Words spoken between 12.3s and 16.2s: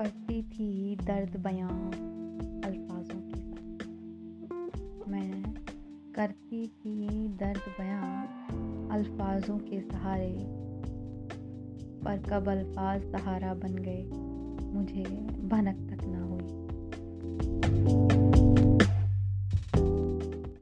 कब अल्फाज सहारा बन गए, मुझे भनक तक